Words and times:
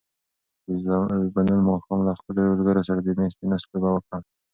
زه 0.83 0.95
به 1.33 1.41
نن 1.47 1.59
ماښام 1.69 1.99
له 2.07 2.13
خپلو 2.19 2.39
ملګرو 2.51 2.85
سره 2.87 2.99
د 3.01 3.07
مېز 3.17 3.33
تېنس 3.39 3.61
لوبه 3.71 3.89
وکړم. 3.91 4.21